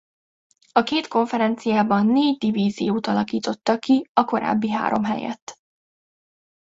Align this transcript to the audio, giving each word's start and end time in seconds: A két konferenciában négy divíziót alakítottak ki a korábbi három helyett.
A 0.71 0.83
két 0.83 1.07
konferenciában 1.07 2.05
négy 2.05 2.37
divíziót 2.37 3.07
alakítottak 3.07 3.79
ki 3.79 4.09
a 4.13 4.25
korábbi 4.25 4.69
három 4.71 5.03
helyett. 5.03 5.53